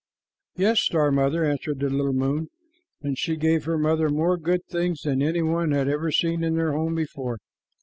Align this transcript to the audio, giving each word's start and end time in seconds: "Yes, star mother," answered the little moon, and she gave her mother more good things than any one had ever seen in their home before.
"Yes, 0.55 0.79
star 0.81 1.11
mother," 1.11 1.45
answered 1.45 1.79
the 1.79 1.89
little 1.91 2.11
moon, 2.11 2.47
and 3.03 3.19
she 3.19 3.35
gave 3.35 3.65
her 3.65 3.77
mother 3.77 4.09
more 4.09 4.35
good 4.35 4.65
things 4.65 5.01
than 5.03 5.21
any 5.21 5.43
one 5.43 5.69
had 5.73 5.87
ever 5.87 6.11
seen 6.11 6.43
in 6.43 6.55
their 6.55 6.71
home 6.71 6.95
before. 6.95 7.37